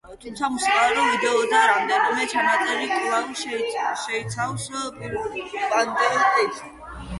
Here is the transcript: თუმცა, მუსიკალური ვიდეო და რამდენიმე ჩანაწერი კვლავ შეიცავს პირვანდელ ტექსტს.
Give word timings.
თუმცა, 0.21 0.47
მუსიკალური 0.51 1.01
ვიდეო 1.09 1.43
და 1.51 1.59
რამდენიმე 1.71 2.25
ჩანაწერი 2.31 2.89
კვლავ 2.95 3.93
შეიცავს 4.07 4.67
პირვანდელ 4.99 6.19
ტექსტს. 6.19 6.69